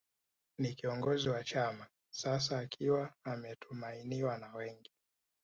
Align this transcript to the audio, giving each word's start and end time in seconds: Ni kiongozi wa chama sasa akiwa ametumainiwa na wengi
Ni 0.57 0.73
kiongozi 0.75 1.29
wa 1.29 1.43
chama 1.43 1.87
sasa 2.09 2.59
akiwa 2.59 3.13
ametumainiwa 3.23 4.37
na 4.37 4.55
wengi 4.55 4.91